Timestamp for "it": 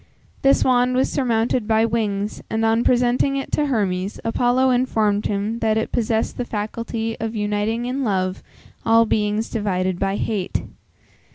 3.37-3.51, 5.77-5.91